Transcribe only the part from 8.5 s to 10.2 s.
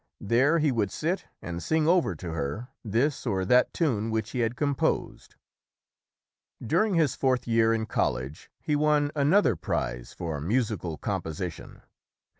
he won an other prize